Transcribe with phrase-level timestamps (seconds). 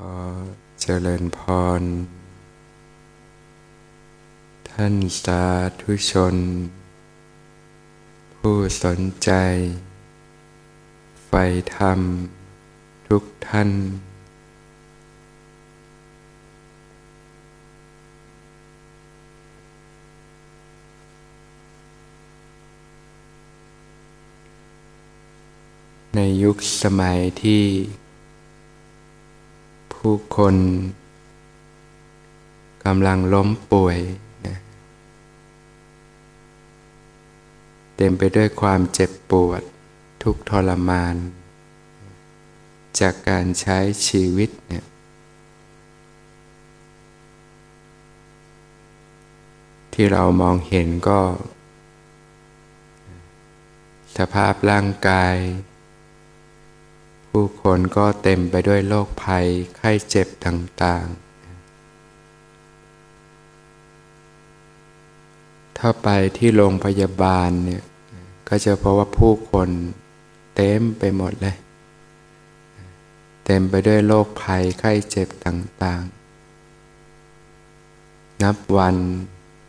[0.00, 0.04] อ
[0.80, 1.38] เจริญพ
[1.80, 1.82] ร
[4.70, 5.44] ท่านสา
[5.80, 6.36] ธุชน
[8.36, 9.30] ผู้สนใจ
[11.26, 11.44] ใฝ่
[11.76, 12.00] ธรรม
[13.08, 13.70] ทุกท่าน
[26.14, 27.64] ในยุคสมัยที่
[30.00, 30.56] ผู้คน
[32.84, 33.98] กำลังล้มป่วย
[34.46, 34.56] นะ
[37.96, 39.62] เต็มไปด้วยความเจ็บปวด
[40.22, 41.14] ทุกทรมาน
[43.00, 43.78] จากการใช้
[44.08, 44.84] ชีวิตเนี่ย
[49.92, 51.20] ที่เรามองเห็นก็
[54.16, 55.34] สภาพร่างกาย
[57.30, 61.30] ผู้คนก็เต็มไปด้วยโรคภัยไข้เจ็บต่างๆ
[65.78, 67.82] ถ้าไปที่โรงพยาบาลเนี่ย
[68.48, 69.68] ก็จะเพบว่าผู้คน
[70.56, 71.56] เต็มไปหมดเลย
[73.44, 78.96] เต็มไปด้วยโรคภัยไข้เจ็บต่างๆ นับวัน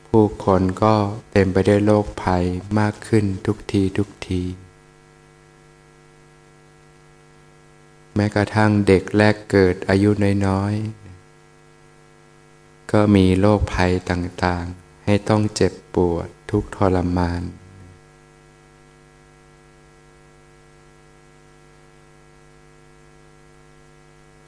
[0.07, 0.93] ผู้คนก็
[1.31, 2.43] เต็มไปด้วยโรคภัย
[2.79, 4.41] มากขึ้นทุกทีทุกที
[8.21, 10.09] ม้กระทั่งเด็กแรกเกิดอายุ
[10.47, 17.41] น้อยๆ ก็มีโรคภัยต่างๆ ให้ต้องเจ็บปวดทุกทรมาน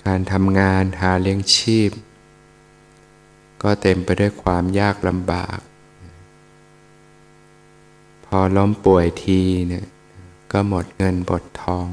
[0.05, 1.91] การทำงานหาเลี้ยงชีพ
[3.63, 5.59] ก็เต็มไปด้วยความยากลำบาก
[8.25, 9.85] พอล้มป่วยทีเนี่ย
[10.51, 11.87] ก็หมดเงินบดทอง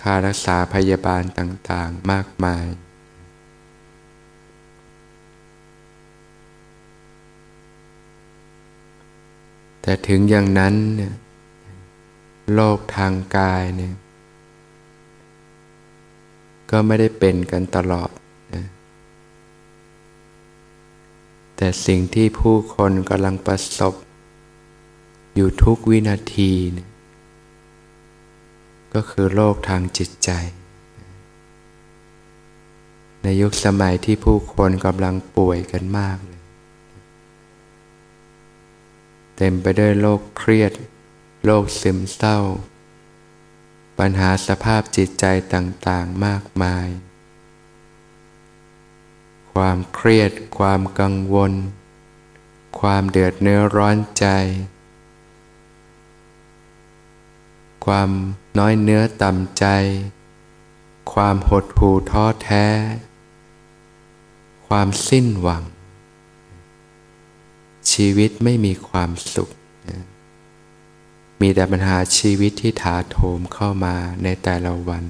[0.00, 2.66] ค่ารักษาพยาบาลต่างๆมากมาย
[9.82, 11.14] แต่ถึงอย่างนั้นเนี่ย
[12.54, 13.94] โรคทางกายเนี่ย
[16.70, 18.10] ก็ไม่ได้เป็นกันตลอด
[18.54, 18.66] นะ
[21.56, 23.94] แต่สิ่งที่ผู้คนกำลังประสบ
[25.34, 26.89] อยู่ทุกวินาทีเนี่ย
[28.94, 30.30] ก็คือโรคทางจิตใจ
[33.22, 36.42] ในยุคสมัยที่ผู้คนกำลังป่วยกันมากเลย
[39.36, 40.72] เต็มไปด้วยโรคเครียด
[41.44, 42.38] โรคซึมเศร้า
[43.98, 45.24] ปัญหาสภาพจิตใจ
[45.54, 46.88] ต่างๆมากมาย
[49.52, 51.52] ความเครียด ความกังวล
[52.80, 54.26] ความเดือดเนื้อร้อนใจ
[57.86, 58.10] ความ
[58.58, 59.64] น้อยเนื้อต่ำใจ
[61.12, 62.66] ความหดหู่ท้อแท้
[64.66, 65.62] ความสิ้นหวัง
[67.92, 69.48] ชีวิตไม่มีความสุข
[71.40, 75.04] มีแต่ปัญหาชีวิตที่ถาโถมเข้ามาในแต่ละวัน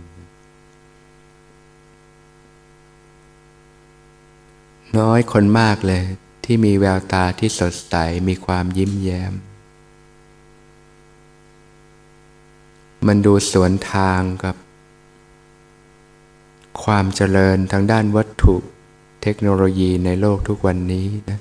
[4.99, 6.03] น้อยคนมากเลย
[6.45, 7.95] ที่มีแววตาที่สดใส
[8.29, 9.33] มีความยิ้มแย้ม
[13.07, 14.57] มันดูสวนทางกับ
[16.83, 18.57] ความเจริญทางด้านวัตถุ
[19.23, 21.39] เทคโนโลยีในโลกทุกวันนี้นะ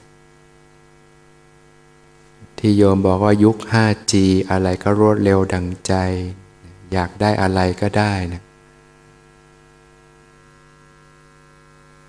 [2.58, 4.14] ที่โยมบอกว่ายุค 5G
[4.50, 5.94] อะไรก็รวดเร็วดังใจ
[6.92, 8.42] อยากได้อะไรก็ได้นะ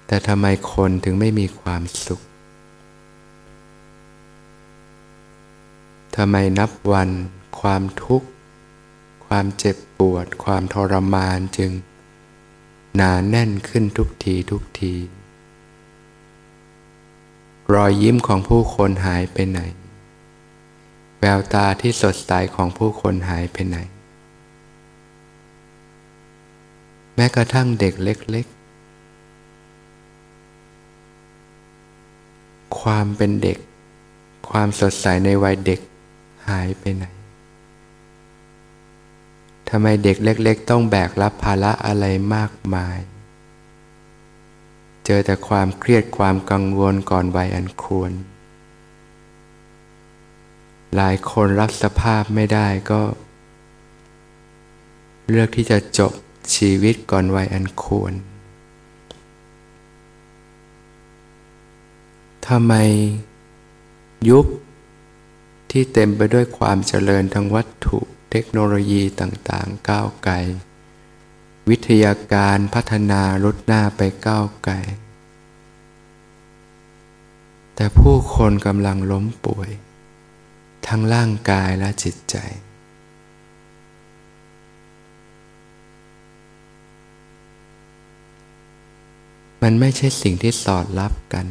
[0.06, 2.20] แต่ทำไมคนถึงไม่มีความสุข
[6.16, 7.10] ทำไมนับวัน
[7.60, 8.28] ความทุกข์
[9.34, 11.70] ความเจ็บปวด ความทรมานจึง
[12.96, 14.94] หนาแน่นขึ้นทุกทีทุกที
[17.74, 19.60] รอยยิ้มของผู้คนหายไปไหน
[21.20, 23.76] แววตาที่สดใสของผู้คนหายไปไหน
[27.14, 33.58] แม้กระทั่งเด็กเล็กๆความเป็นเด็ก
[34.50, 35.80] ความสดใสในวัยเด็ก
[36.48, 37.06] หายไปไหน
[39.72, 42.98] ทำไมเด็กเล็ก ๆ ต้องแบกรับภาระอะไรมากมาย
[45.04, 48.12] เจอแต่ความเครียดความกังวลก่อนวัยอันควร
[50.96, 53.02] หลายคนรับสภาพไม่ได้ก็
[55.28, 56.12] เลือกที่จะจบ
[56.54, 58.12] ชีวิตก่อนวัยอันควร
[62.48, 62.74] ทำไม
[64.30, 64.46] ยุค
[65.70, 68.00] ที่เต็มไปด้วยความเจริญทางวัตถุ
[68.30, 70.34] เทคโนโลยีต่างๆ ก้าวไกล
[71.68, 74.74] วิทยาการพัฒนาลุดหน้าไปก้าวไกล
[77.74, 79.70] แต่ผู้คนกำลังล้มป่วย
[80.86, 82.36] ทั้งร่างกายและจิตใจ
[89.62, 91.46] มันไม่ใช่สิ่งที่สอดรับกัน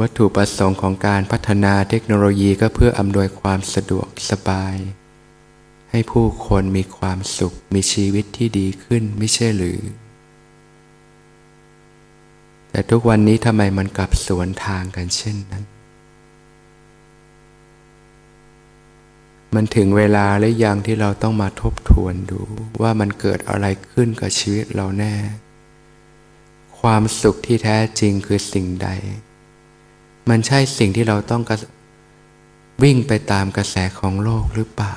[0.00, 4.76] วัตถุประสงค์ของการพัฒนาเทคโนโลยีก็เพื่ออำนวยความสะดวกสบาย
[5.90, 9.80] ให้ผู้คนมีความสุขมีชีวิตที่ดีขึ้นไม่ใช่หรือ
[12.70, 15.64] แต่ทุกวันนี้ทำไมมันกลับสวนทางกันเช่นนั้น
[19.54, 22.40] มันถึงเวลาและยังที่เราต้องมาทบทวนดู
[22.82, 25.14] ว่ามันเกิดอะไรขึ้นกับชีวิตเราแน่
[26.80, 28.88] ความสุขที่แท้จริงคือสิ่งใด
[30.28, 31.42] มันใช่สิ่งที่เราต้อง
[32.82, 34.94] วิ่งไปตามกระแสของโลกหรือเปล่า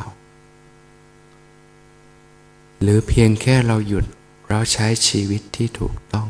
[2.82, 4.06] หรือเพียงแค่เราหยุด
[4.50, 6.28] เราใช้ชีวิตที่ถูกต้อง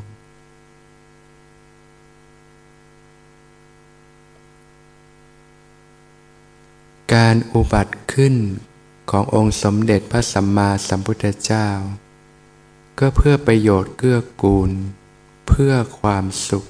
[7.14, 8.36] การอุบัติขึ้น
[9.10, 11.68] ขององค์สมเด็จพระสัมมาสัมพุทธเจ้า
[13.00, 14.72] ก็เพื่อประโยชน์เกื้อกูล
[15.48, 16.66] เพื่อความสุข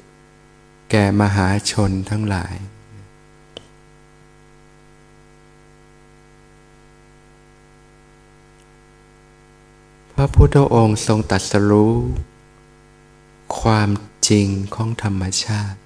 [0.89, 2.55] แก่มหาชนทั้งหลาย
[10.13, 11.95] พระพุทธองค์ทรงตัดสรู้
[13.59, 13.89] ความ
[14.29, 15.79] จริงของธรรมชาติ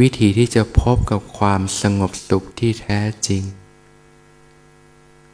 [0.00, 3.42] วิธีที่จะพบกับความสงบสุขที่แท้จริง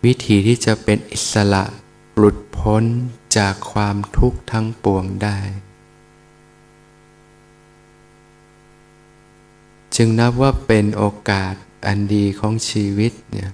[0.04, 1.64] วิธีที่จะเป็นอิสระ
[2.16, 2.84] หลุดพ้น
[3.36, 5.38] จากความทุกข์ทั้งปวงได้
[9.96, 11.54] จึงนับว่าเป็นโอกาส
[11.86, 13.50] อันดีของชีวิตเนี่ย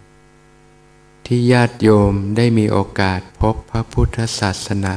[1.26, 4.96] ที่ญาติโยมได้มีโอกาสพบพระพุทธศาสนา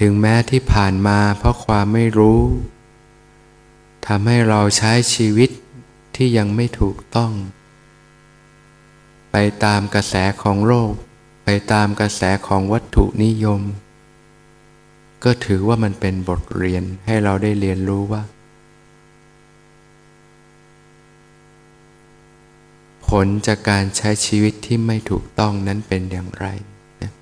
[0.00, 2.40] ถึงแม้ที่ผ่านมาเพราะความไม่รู้
[4.06, 5.50] ทำให้เราใช้ชีวิต
[6.16, 7.32] ที่ยังไม่ถูกต้อง
[9.32, 10.92] ไปตามกระแสของโลก
[11.44, 13.60] ไปตามกระแสของวัตถุนิยม
[15.24, 18.22] ก็ถือว่ามันเป็นบทเรียนให้เราได้เรียนรู้ว่า
[23.18, 26.46] ผลจากการใช้ชีวิตที่ไม่ถูกต้องนั้นเป็นอย่างไร
[27.02, 27.12] นะ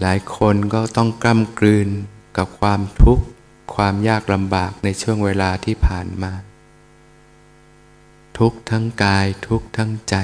[0.00, 1.88] หลายคนก็ต้องกล้ำกลืน
[2.36, 3.24] กับความทุกข์
[3.74, 6.32] ความยากลำบากในช่วงเวลาที่ผ่านมา
[8.38, 10.14] ทุกทั้งกายทุกทั้งใจ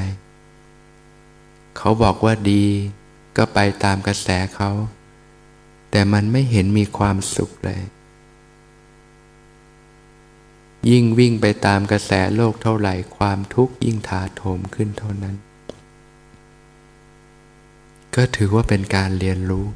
[1.76, 2.66] เขาบอกว่าดี
[3.36, 4.70] ก็ไปตามกระแสเขา
[5.90, 7.82] แต่มันไม่เห็นมีความสุขเลย
[10.90, 15.36] ยิ่งวิ่งไปตามกระแสโลกเท่าไหร่ความทุกข์ยิ่งถาโถมขึ้นเท่านั้น
[18.14, 19.66] ก็ถือว่าเป็นการเรียนรู้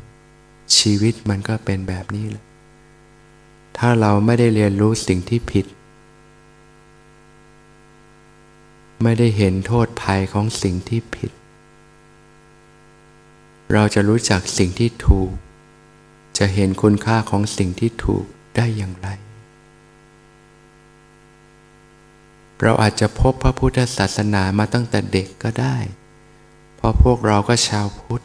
[0.76, 2.44] ชีวิตมันก็เป็นแบบนี้แหละ
[3.78, 5.66] ถ้าเราไม่ได้เรียนรู้สิ่งที่ผิด
[9.02, 11.32] ไม่ได้เห็นโทษภัยของสิ่งที่ผิด
[13.72, 15.30] เราจะรู้จักสิ่งที่ถูก
[16.38, 18.24] จะเห็นคุณค่าของสิ่งที่ถูก
[18.56, 19.08] ได้อย่างไร
[22.63, 25.77] เราอาจจะพบพระพุทธศาสนามาตั้งแต่เด็กก็ได้
[26.77, 28.25] เพราะพวกเราก็ชาวพุทธ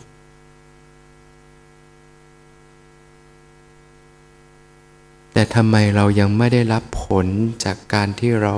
[5.34, 7.26] แต่ทำไมเรายังไม่ได้รับผล
[7.64, 8.56] จากการที่เรา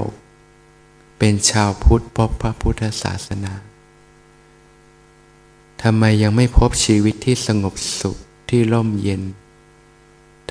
[1.19, 3.53] เป็นชาวพุทธพบพระพุทธศาสนา
[5.83, 8.17] ทำไมยังไม่พบชีวิตที่สงบสุข
[8.49, 9.21] ที่ร่มเย็น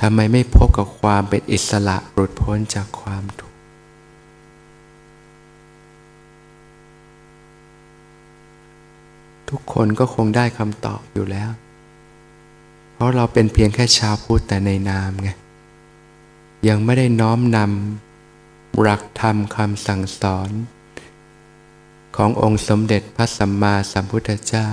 [0.01, 3.50] ทำไมไม่พบกับความเป็นอิสระหลุดพ้นจากความทุกข์
[9.51, 11.51] ทุกคนก็คงได้คำตอบอยู่แล้ว
[12.95, 15.29] เพราะเราเป็นเพียงแค่ชาวพุทธแต่ในนามไง
[16.69, 20.51] ยังไม่ได้น้อมนำหลักธรรมคำสั่งสอน
[22.17, 24.69] ขององค์สมเด็จพระสัมมาสัมพุทธเจ้า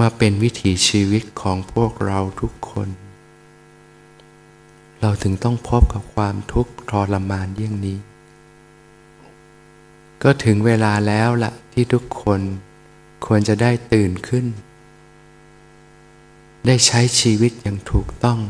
[0.00, 2.88] มาเป็นวิถีชีวิตของพวกเราทุกคน
[5.00, 7.98] เราถึงต้องพบกับความทุกข์ทรมานเยี่ยงนี้
[10.22, 12.40] ก็ถึงเวลาแล้วละที่ทุกคน
[13.26, 14.46] ควรจะได้ตื่นขึ้น
[16.66, 18.40] ได้ใช้ชีวิตอย่างถูกต้อง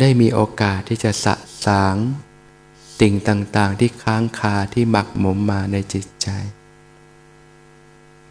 [0.00, 1.34] ได้มีโอกาสที่จะสะ
[1.66, 1.96] สาง
[3.00, 6.28] สิ่งต่างๆที่ค้างคาที่หมักหมมมาในจิตใจ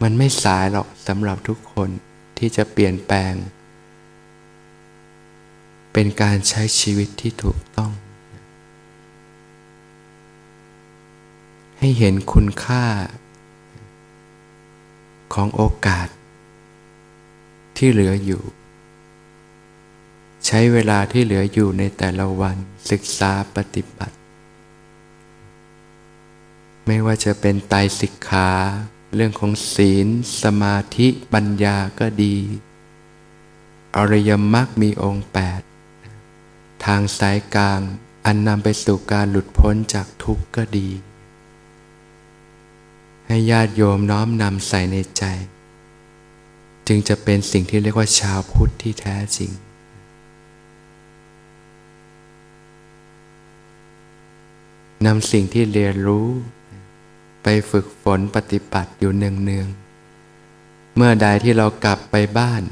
[0.02, 1.90] มันไม่สายหรอกสำหรับทุกคน
[2.38, 3.34] ที่จะเปลี่ยนแปลง
[5.92, 7.92] เป็นการใช้ชีวิตที่ถูกต้อง
[11.78, 12.84] ให้เห็นคุณค่า
[15.34, 16.08] ของโอกาส
[17.76, 18.42] ที่เหลืออยู่
[20.46, 22.56] ใช้เวลาที่เหลืออยู่ในแต่ละวัน
[22.90, 24.14] ศึกษาปฏิบัติ
[26.86, 28.50] ไม่ว่าจะเป็นไตสิกขา
[29.14, 30.06] เรื่องของศีล
[30.42, 32.36] สมาธิปัญญาก็ดี
[33.96, 35.60] อริยมรรคมีองค์แปด
[36.84, 37.80] ทางสายกลาง
[38.26, 40.88] อันนำไปสู่การหลุดพ้นจากทุกข์ก็ดี
[43.28, 45.24] ให้ญาติโยมน้อมนำใส่ในใจ
[46.86, 49.50] จึงจะเป็นสิ่งที่เรียกว่าชาวพุทธที่แท้จริง
[55.06, 56.28] นำสิ่งที่เรียนรู้
[57.42, 62.62] ไปฝึกฝนปฏิบัติอยู่เนืองๆ เมื่อใดที่เรากลับไปบ้าน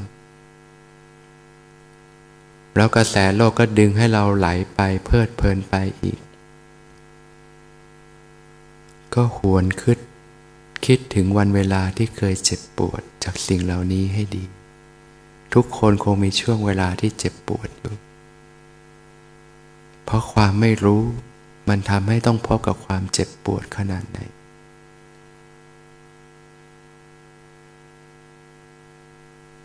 [2.76, 6.18] แล้วกระแสโลกก็ดึงให้เราไหลไปเพลิดเพลินไปอีก
[9.14, 9.98] ก็หวนคิด
[10.86, 14.44] คิดถึงวันเวลาที่เคยเจ็บปวดจากสิ่งเหล่านี้ให้ดี
[15.54, 17.94] ทุกคนคงมีช่วงเวลาที่เจ็บปวดอยู่
[20.04, 21.02] เพราะความไม่รู้
[21.68, 24.18] มันทำให้ต้องพบกับความเจ็บปวดขนาดไหน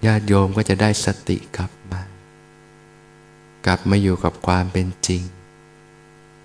[0.05, 2.01] ญาติโยมก็จะได้สติกลับมา
[3.65, 5.21] กลับมาอยู่กับความเป็นจริง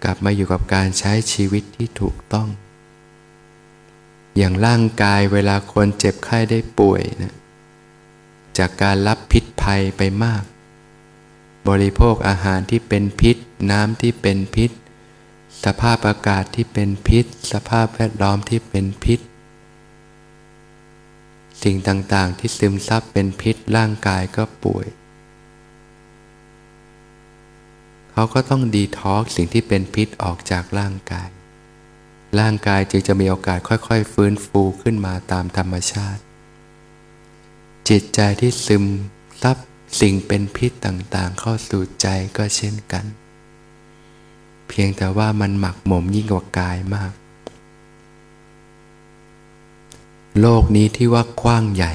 [0.05, 2.49] กลับมาอยู่กับการใช้ชีวิตที่ถูกต้อง
[4.37, 7.35] อย่างร่างกายเวลาคนเจ็บไข้ได้ป่วยนะ
[8.59, 10.43] จากการรับพิษภัยไปมาก
[11.69, 13.37] บริโภคอาหารที่เป็นพิษ
[13.71, 14.71] น้ำที่เป็นพิษ
[15.65, 19.21] สภาพอากาศที่เป็นพิษ สภาพแวดล้อมที่เป็นพิษ
[21.63, 24.87] สิ่งต่างๆที่ซึมซับเป็นพิษร่างกายก็ป่วย
[28.13, 31.29] เขาก็ต้องดีท็อกสิ่งที่เป็นพิษออกจากร่างกาย
[32.41, 36.21] ร่างกายจึงจะมีโอกาสค่อยๆ ฟื้นฟูขึ้นมาตามธรรมชาติ
[37.89, 38.85] จิตใจที่ซึม
[39.43, 39.57] ซับ
[40.01, 42.07] สิ่งเป็นพิษต่างๆ เข้าสู่ใจ
[42.37, 43.05] ก็เช่นกัน
[44.69, 47.13] เพียงแต่ว่ามันหมักหมมยิ่งกว่ากายมาก
[50.41, 51.93] โลกนี้ที่ว่ากว้างใหญ่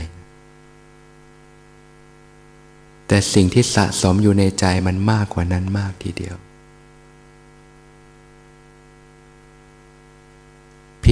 [3.07, 6.35] แต่สิ่งที่สะสมอยู่ในใจมันมากกว่านั้นมากทีเดียว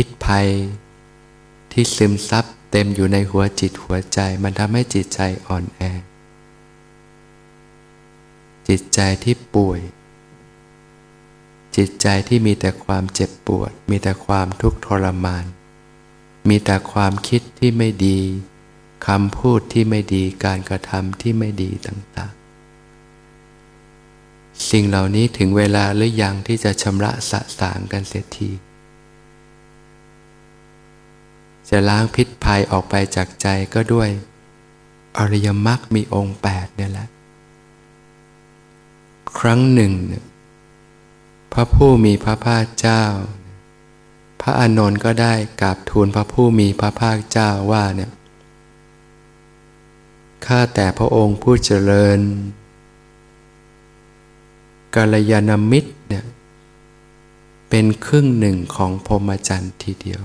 [0.01, 0.49] พิษภัย
[1.71, 5.81] ที่ซึมซับเต็มอยู่ในหัวจิตหัวใจ มันทำให้จิตใจอ่อนแอ
[8.67, 9.79] จิตใจที่ป่วย
[11.77, 15.45] จิตใจที่มีแต่ความเจ็บปวด มีแต่ความทุกข์ทรมาน
[16.49, 18.19] มีแต่ความคิดที่ไม่ดี
[19.07, 28.51] คำพูดที่ไม่ดีการกระทำที่ไม่ดีต่างๆ สิ่งเหล่านี้ถึงเวลาหรือยังที่จะชำระสะสางกันเสียที
[31.69, 34.09] จะล้างพิษภัยออกไปจากใจก็ด้วย
[35.17, 37.07] อริยมรรคมีองค์แปดเนี่ยแหละ
[39.39, 39.93] ครั้งหนึ่ง
[41.53, 43.03] พระผู้มีพระภาคเจ้า
[44.41, 48.11] พระอานนท์ก็ได้กราบทูลพระผู้มีพระภาคเจ้าว่าเนี่ย
[50.45, 52.19] ข้าแต่พระองค์ผู้เจริญ
[54.95, 56.25] กาลยานมิตรเนี่ย
[57.69, 60.21] เป็นครึ่งหนึ่งของพรหมจรรย์ทีเดียว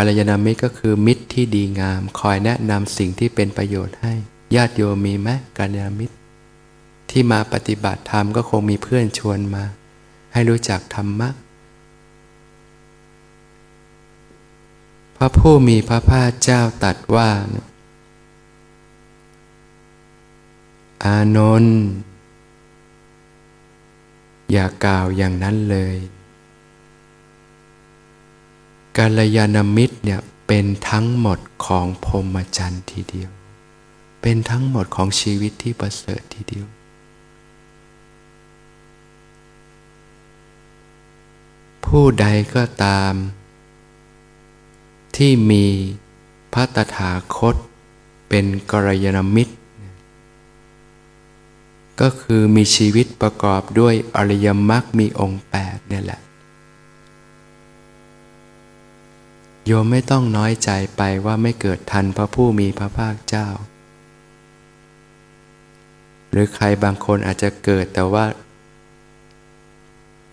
[0.00, 4.14] กาลยานามิตรก็คือมิตรที่ดีงาม คอยแนะนำสิ่งที่เป็นประโยชน์ให้
[4.54, 5.28] ญาติโยมมีไหม
[5.58, 6.14] กาลยานามิตร
[7.10, 9.64] ที่มาปฏิบัติธรรมก็คงมีเพื่อนชวนมา
[10.32, 11.28] ให้รู้จักธรรมะ
[15.16, 17.30] พระผู้มีพระภาคเจ้าตัดว่า
[21.04, 21.78] อานนท์
[24.52, 25.96] อย่ากล่าวอย่างนั้นเลย
[28.98, 33.30] กาลยานมิตรเนี่ยเป็นทั้งหมดของพรหมจรรย์ทีเดียว
[34.22, 36.66] เป็นทั้งหมดของชีวิตที่ประเสริฐทีเดียว
[41.84, 43.12] ผู้ใดก็ตาม
[45.16, 45.64] ที่มี
[46.52, 47.54] พระตถาคต
[48.28, 49.54] เป็นกรยานมิตร
[52.00, 56.20] ก็คือมีชีวิตประกอบด้วยอริยมรรคมีองค์แปดเนี่ยแหละ
[59.70, 63.48] โยมไม่ต้องน้อยใจไปว่าไม่เกิดทันพระผู้มีพระภาคเจ้า
[66.30, 68.24] หรือใครบางคนอาจจะเกิดแต่ว่า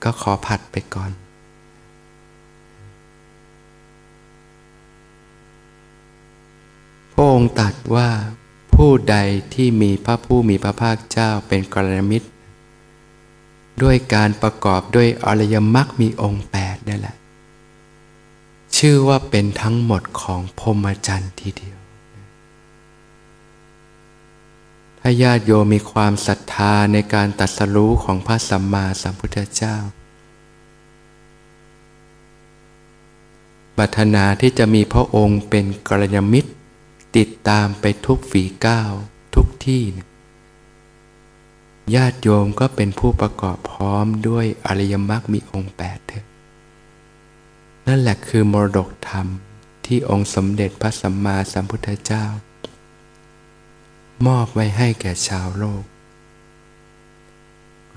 [0.03, 1.11] ก็ขอผัดไปก่อน
[7.13, 8.09] พระองค์ตรัสว่า
[8.75, 9.17] ผู้ใด
[9.53, 12.27] ที่มีพระผู้มีพระภาคเจ้าเป็นกรณมิตร
[13.83, 17.17] ด้วยการประกอบด้วยอริยมรรคมีองค์แปดนี่แหละ
[18.77, 21.77] ชื่อว่าเป็นทั้งหมดของพรหมจรรย์ทีเดียว
[24.99, 29.75] ถ้าญาติโยมมีความศรัทธาในการตัดสรู้ของพระสัมมาสัมพุทธเจ้า
[33.77, 36.51] บัฒนาที่จะมีพระองค์เป็นกรยมิตร
[37.17, 38.91] ติดตามไปทุกฝีก้าว
[39.35, 39.83] ทุกที่
[41.95, 46.25] ญาติโยมก็เป็นผู้ประกอบพร้อมด้วยอริยมรรคมีองค์แปดเถอะ
[47.87, 49.27] นั่นแหละคือมรดกธรรม
[49.85, 52.25] ที่องค์สมเด็จพระสัมมาสัมพุทธเจ้า
[54.27, 55.83] มอบไว้ให้แก่ชาวโลก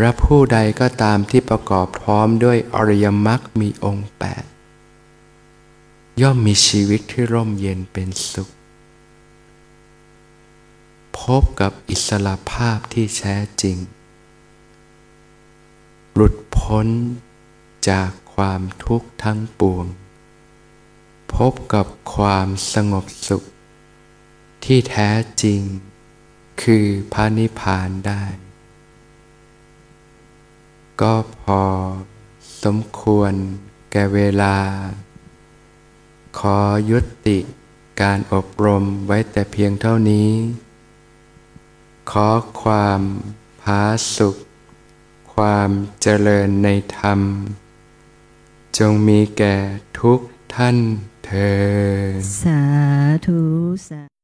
[0.00, 4.44] และผู้ใดก็ตามที่ประกอบพร้อมด้วยอริยมรรคมีองค์แปด
[6.20, 8.48] ย่อมมีชีวิตที่ร่มเย็นเป็นสุข
[11.18, 13.76] พบกับอิสระภาพที่แท้จริง
[16.14, 16.86] หลุดพ้น
[17.88, 18.10] จาก
[18.42, 19.86] ความทุกข์ทั้งปวง
[21.34, 23.42] พบกับความสงบสุข
[24.64, 25.10] ที่แท้
[25.42, 25.60] จริง
[26.62, 28.24] คือพระนิพพานได้
[31.00, 31.62] ก็พอ
[32.64, 33.32] สมควร
[33.92, 34.56] แก่เวลา
[36.38, 36.58] ขอ
[36.90, 37.38] ยุติ
[38.00, 40.30] การอบรมไว้แต่เพียงเท่านี้
[42.10, 42.28] ขอ
[42.62, 43.00] ความ
[43.62, 43.82] พา
[44.16, 44.36] สุข
[45.34, 45.70] ความ
[46.02, 46.68] เจริญใน
[46.98, 47.20] ธรรม
[48.76, 49.56] จงมีแก่
[49.98, 50.20] ทุก
[50.54, 50.76] ท่าน
[51.24, 51.58] เธอ
[52.42, 52.62] สา
[53.26, 53.40] ธุ
[53.88, 54.17] สา